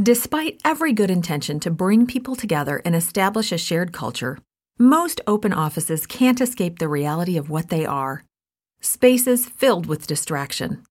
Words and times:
Despite 0.00 0.60
every 0.64 0.92
good 0.92 1.10
intention 1.10 1.58
to 1.58 1.72
bring 1.72 2.06
people 2.06 2.36
together 2.36 2.80
and 2.84 2.94
establish 2.94 3.50
a 3.50 3.58
shared 3.58 3.92
culture, 3.92 4.38
most 4.78 5.20
open 5.26 5.52
offices 5.52 6.06
can't 6.06 6.40
escape 6.40 6.78
the 6.78 6.86
reality 6.86 7.36
of 7.36 7.50
what 7.50 7.68
they 7.68 7.84
are 7.84 8.22
spaces 8.80 9.46
filled 9.46 9.86
with 9.86 10.06
distraction. 10.06 10.84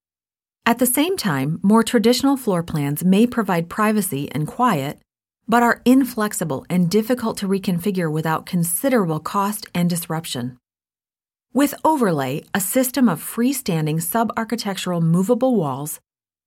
At 0.66 0.80
the 0.80 0.86
same 0.86 1.16
time, 1.16 1.62
more 1.64 1.84
traditional 1.84 2.36
floor 2.36 2.64
plans 2.64 3.06
may 3.06 3.26
provide 3.26 3.70
privacy 3.70 4.30
and 4.34 4.46
quiet, 4.46 5.00
but 5.48 5.64
are 5.64 5.82
inflexible 5.86 6.66
and 6.70 6.92
difficult 6.92 7.38
to 7.38 7.48
reconfigure 7.48 8.12
without 8.12 8.46
considerable 8.46 9.22
cost 9.22 9.68
and 9.74 9.90
disruption. 9.90 10.58
With 11.54 11.74
Overlay, 11.86 12.44
a 12.54 12.60
system 12.60 13.08
of 13.08 13.24
freestanding 13.24 14.02
subarchitectural 14.02 15.02
movable 15.02 15.56
walls, 15.56 16.02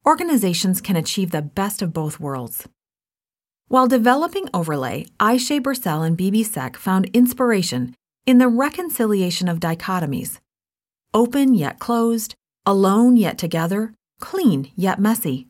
organizations 0.07 0.81
can 0.81 0.97
achieve 0.97 1.31
the 1.31 1.43
best 1.43 1.83
of 1.83 1.93
both 1.93 2.21
worlds. 2.21 2.69
While 3.69 3.87
developing 3.87 4.49
Overlay, 4.53 5.07
Ayse 5.21 5.63
Birsel 5.63 6.03
and 6.03 6.17
Bibi 6.17 6.43
Seck 6.43 6.77
found 6.77 7.07
inspiration 7.13 7.95
in 8.27 8.39
the 8.39 8.49
reconciliation 8.49 9.49
of 9.49 9.61
dichotomies 9.61 10.39
open 11.13 11.55
yet 11.55 11.79
closed, 11.79 12.35
alone 12.65 13.17
yet 13.17 13.37
together, 13.39 13.93
clean 14.21 14.71
yet 14.77 15.01
messy. 15.01 15.49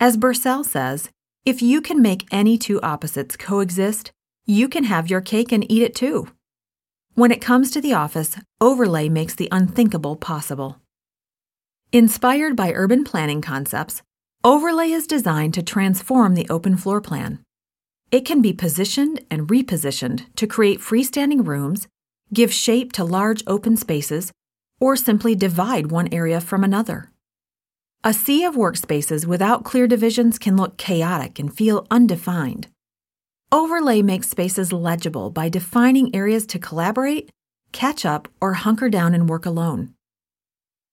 As 0.00 0.16
Birsel 0.16 0.64
says, 0.64 1.10
if 1.44 1.62
you 1.62 1.80
can 1.80 2.02
make 2.02 2.26
any 2.32 2.58
two 2.58 2.80
opposites 2.82 3.36
coexist, 3.36 4.10
you 4.44 4.68
can 4.68 4.84
have 4.84 5.10
your 5.10 5.20
cake 5.20 5.52
and 5.52 5.70
eat 5.70 5.82
it 5.82 5.94
too. 5.94 6.28
When 7.14 7.30
it 7.30 7.40
comes 7.40 7.70
to 7.70 7.80
the 7.80 7.94
office, 7.94 8.36
overlay 8.60 9.08
makes 9.08 9.34
the 9.34 9.48
unthinkable 9.52 10.16
possible. 10.16 10.80
Inspired 11.94 12.56
by 12.56 12.72
urban 12.72 13.04
planning 13.04 13.40
concepts, 13.40 14.02
overlay 14.42 14.90
is 14.90 15.06
designed 15.06 15.54
to 15.54 15.62
transform 15.62 16.34
the 16.34 16.48
open 16.50 16.76
floor 16.76 17.00
plan. 17.00 17.38
It 18.10 18.24
can 18.24 18.42
be 18.42 18.52
positioned 18.52 19.20
and 19.30 19.46
repositioned 19.46 20.26
to 20.34 20.48
create 20.48 20.80
freestanding 20.80 21.46
rooms, 21.46 21.86
give 22.32 22.52
shape 22.52 22.90
to 22.94 23.04
large 23.04 23.44
open 23.46 23.76
spaces, 23.76 24.32
or 24.80 24.96
simply 24.96 25.36
divide 25.36 25.92
one 25.92 26.08
area 26.12 26.40
from 26.40 26.64
another. 26.64 27.12
A 28.02 28.12
sea 28.12 28.42
of 28.42 28.56
workspaces 28.56 29.24
without 29.24 29.62
clear 29.62 29.86
divisions 29.86 30.36
can 30.36 30.56
look 30.56 30.76
chaotic 30.76 31.38
and 31.38 31.56
feel 31.56 31.86
undefined. 31.92 32.66
Overlay 33.52 34.02
makes 34.02 34.28
spaces 34.28 34.72
legible 34.72 35.30
by 35.30 35.48
defining 35.48 36.12
areas 36.12 36.44
to 36.46 36.58
collaborate, 36.58 37.30
catch 37.70 38.04
up, 38.04 38.26
or 38.40 38.54
hunker 38.54 38.88
down 38.88 39.14
and 39.14 39.28
work 39.28 39.46
alone. 39.46 39.93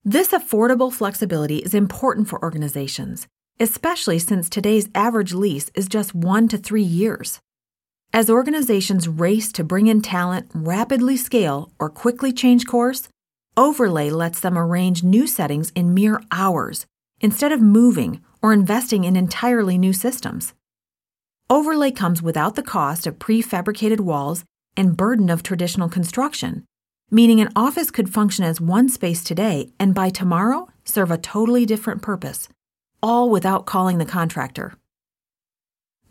This 0.04 0.30
affordable 0.30 0.92
flexibility 0.92 1.58
is 1.58 1.76
important 1.76 2.28
for 2.28 2.42
organizations, 2.42 3.28
especially 3.60 4.18
since 4.18 4.50
today's 4.50 4.90
average 4.96 5.32
lease 5.32 5.70
is 5.76 5.88
just 5.88 6.16
one 6.16 6.48
to 6.48 6.58
three 6.58 6.82
years. 6.82 7.40
As 8.12 8.28
organizations 8.28 9.08
race 9.08 9.52
to 9.52 9.64
bring 9.64 9.86
in 9.86 10.02
talent, 10.02 10.50
rapidly 10.56 11.18
scale, 11.18 11.72
or 11.78 11.88
quickly 11.88 12.34
change 12.34 12.66
course, 12.66 13.10
Overlay 13.56 14.10
lets 14.10 14.40
them 14.40 14.58
arrange 14.58 15.04
new 15.04 15.28
settings 15.28 15.70
in 15.76 15.94
mere 15.94 16.20
hours 16.32 16.88
instead 17.20 17.52
of 17.52 17.62
moving 17.62 18.22
or 18.42 18.54
investing 18.54 19.04
in 19.04 19.16
entirely 19.16 19.78
new 19.78 19.94
systems. 19.94 20.56
Overlay 21.48 21.92
comes 21.92 22.24
without 22.24 22.56
the 22.56 22.64
cost 22.64 23.06
of 23.06 23.20
prefabricated 23.20 24.00
walls 24.00 24.46
and 24.76 24.98
burden 24.98 25.30
of 25.30 25.44
traditional 25.44 25.90
construction, 25.90 26.66
meaning 27.12 27.42
an 27.42 27.52
office 27.56 27.92
could 27.92 28.10
function 28.10 28.46
as 28.46 28.62
one 28.62 28.88
space 28.88 29.24
today 29.24 29.70
and 29.78 29.94
by 29.94 30.10
tomorrow 30.10 30.70
serve 30.86 31.12
a 31.12 31.18
totally 31.18 31.66
different 31.66 32.02
purpose, 32.02 32.48
all 33.04 33.30
without 33.30 33.66
calling 33.66 33.98
the 33.98 34.06
contractor. 34.06 34.74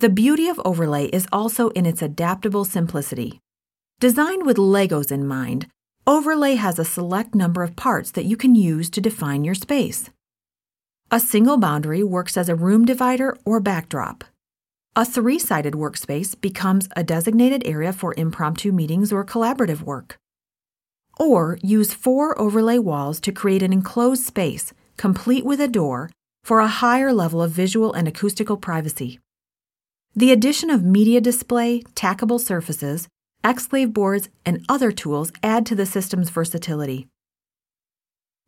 The 0.01 0.11
beauty 0.11 0.48
of 0.48 0.61
Overlay 0.65 1.06
is 1.06 1.27
also 1.33 1.71
in 1.71 1.87
its 1.87 2.03
adaptable 2.03 2.65
simplicity. 2.65 3.41
Designed 3.98 4.47
with 4.47 4.56
Legos 4.56 5.11
in 5.11 5.27
mind, 5.27 5.67
Overlay 6.06 6.55
has 6.55 6.78
a 6.78 6.84
select 6.84 7.34
number 7.34 7.62
of 7.62 7.77
parts 7.77 8.10
that 8.12 8.25
you 8.25 8.37
can 8.37 8.55
use 8.55 8.89
to 8.91 9.00
define 9.00 9.44
your 9.44 9.55
space. 9.55 10.10
A 11.10 11.21
single 11.21 11.56
boundary 11.56 12.03
works 12.03 12.37
as 12.37 12.49
a 12.49 12.55
room 12.55 12.84
divider 12.84 13.37
or 13.44 13.60
backdrop. 13.60 14.25
A 14.97 15.05
three 15.05 15.39
sided 15.39 15.75
workspace 15.75 16.39
becomes 16.41 16.89
a 16.97 17.05
designated 17.05 17.66
area 17.66 17.93
for 17.93 18.15
impromptu 18.16 18.72
meetings 18.72 19.12
or 19.12 19.25
collaborative 19.25 19.83
work. 19.83 20.16
Or 21.20 21.58
use 21.62 21.92
four 21.92 22.41
overlay 22.41 22.78
walls 22.78 23.20
to 23.20 23.31
create 23.31 23.62
an 23.62 23.75
enclosed 23.75 24.25
space, 24.25 24.72
complete 24.97 25.44
with 25.44 25.60
a 25.60 25.69
door, 25.69 26.10
for 26.42 26.60
a 26.60 26.66
higher 26.66 27.12
level 27.12 27.42
of 27.42 27.50
visual 27.50 27.92
and 27.92 28.08
acoustical 28.08 28.56
privacy. 28.56 29.20
The 30.16 30.32
addition 30.32 30.70
of 30.70 30.82
media 30.82 31.20
display, 31.20 31.82
tackable 31.94 32.41
surfaces, 32.41 33.06
exclave 33.44 33.92
boards, 33.92 34.30
and 34.47 34.64
other 34.66 34.91
tools 34.91 35.30
add 35.42 35.66
to 35.66 35.75
the 35.75 35.84
system's 35.84 36.30
versatility. 36.30 37.06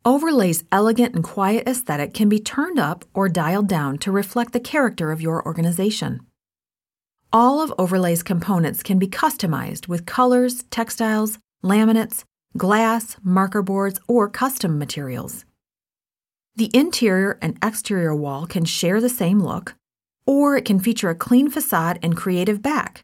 Overlay's 0.03 0.63
elegant 0.71 1.13
and 1.13 1.23
quiet 1.23 1.67
aesthetic 1.67 2.15
can 2.15 2.27
be 2.27 2.39
turned 2.39 2.79
up 2.79 3.05
or 3.13 3.29
dialed 3.29 3.67
down 3.67 3.99
to 3.99 4.11
reflect 4.11 4.51
the 4.51 4.59
character 4.59 5.11
of 5.11 5.21
your 5.21 5.45
organization. 5.45 6.21
All 7.31 7.61
of 7.61 7.71
Overlay's 7.77 8.23
components 8.23 8.81
can 8.81 8.97
be 8.97 9.07
customized 9.07 9.87
with 9.87 10.07
colors, 10.07 10.63
textiles, 10.71 11.37
laminates, 11.63 12.23
glass, 12.57 13.17
marker 13.23 13.61
boards, 13.61 13.99
or 14.07 14.29
custom 14.29 14.77
materials. 14.77 15.45
The 16.55 16.69
interior 16.73 17.39
and 17.41 17.57
exterior 17.63 18.15
wall 18.15 18.45
can 18.45 18.65
share 18.65 19.01
the 19.01 19.09
same 19.09 19.39
look, 19.39 19.75
or 20.25 20.55
it 20.55 20.65
can 20.65 20.79
feature 20.79 21.09
a 21.09 21.15
clean 21.15 21.49
facade 21.49 21.99
and 22.03 22.15
creative 22.15 22.61
back, 22.61 23.01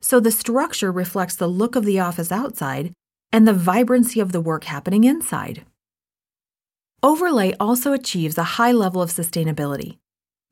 so 0.00 0.18
the 0.18 0.30
structure 0.30 0.90
reflects 0.90 1.36
the 1.36 1.46
look 1.46 1.76
of 1.76 1.84
the 1.84 2.00
office 2.00 2.32
outside 2.32 2.92
and 3.32 3.46
the 3.46 3.52
vibrancy 3.52 4.20
of 4.20 4.32
the 4.32 4.40
work 4.40 4.64
happening 4.64 5.04
inside. 5.04 5.64
Overlay 7.02 7.54
also 7.60 7.92
achieves 7.92 8.38
a 8.38 8.56
high 8.56 8.72
level 8.72 9.02
of 9.02 9.10
sustainability. 9.10 9.98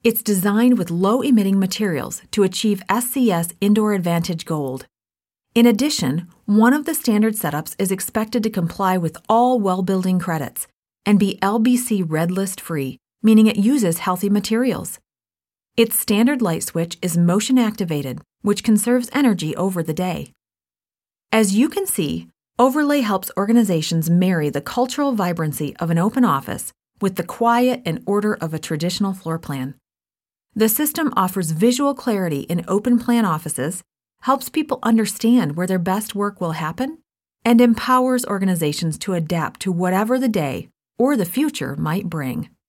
It's 0.03 0.22
designed 0.22 0.77
with 0.77 0.91
low 0.91 1.22
emitting 1.22 1.59
materials 1.59 2.21
to 2.33 2.43
achieve 2.43 2.83
SCS 2.91 3.54
Indoor 3.62 3.94
Advantage 3.94 4.44
Gold. 4.44 4.87
In 5.54 5.66
addition, 5.66 6.26
one 6.47 6.72
of 6.72 6.84
the 6.84 6.94
standard 6.94 7.34
setups 7.34 7.76
is 7.78 7.92
expected 7.92 8.42
to 8.42 8.50
comply 8.50 8.98
with 8.98 9.16
all 9.28 9.60
well 9.60 9.82
building 9.82 10.19
credits 10.19 10.66
and 11.06 11.16
be 11.16 11.38
LBC 11.42 12.04
Red 12.04 12.32
List 12.32 12.60
free, 12.60 12.98
meaning 13.22 13.47
it 13.47 13.56
uses 13.56 14.00
healthy 14.00 14.28
materials. 14.28 14.98
Its 15.76 15.97
standard 15.97 16.42
light 16.42 16.65
switch 16.65 16.98
is 17.00 17.16
motion 17.16 17.56
activated, 17.56 18.20
which 18.42 18.65
conserves 18.65 19.09
energy 19.12 19.54
over 19.54 19.81
the 19.81 19.94
day. 19.94 20.32
As 21.31 21.54
you 21.54 21.69
can 21.69 21.86
see, 21.86 22.28
Overlay 22.59 23.03
helps 23.03 23.31
organizations 23.36 24.10
marry 24.10 24.50
the 24.50 24.60
cultural 24.60 25.12
vibrancy 25.12 25.76
of 25.76 25.88
an 25.88 25.98
open 25.98 26.25
office 26.25 26.72
with 27.00 27.15
the 27.15 27.25
quiet 27.25 27.81
and 27.86 28.03
order 28.06 28.34
of 28.34 28.54
a 28.54 28.59
traditional 28.59 29.12
floor 29.12 29.38
plan. 29.38 29.75
The 30.56 30.69
system 30.69 31.12
offers 31.16 31.53
visual 31.53 31.94
clarity 31.94 32.41
in 32.41 32.65
open 32.66 32.98
plan 32.98 33.25
offices, 33.25 33.82
helps 34.24 34.48
people 34.48 34.78
understand 34.82 35.54
where 35.54 35.66
their 35.66 35.78
best 35.78 36.14
work 36.14 36.40
will 36.40 36.52
happen, 36.52 36.98
and 37.44 37.60
empowers 37.60 38.24
organizations 38.24 38.96
to 38.96 39.12
adapt 39.12 39.60
to 39.60 39.70
whatever 39.70 40.18
the 40.18 40.28
day 40.28 40.68
or 40.98 41.14
the 41.14 41.26
future 41.26 41.76
might 41.76 42.08
bring. 42.08 42.48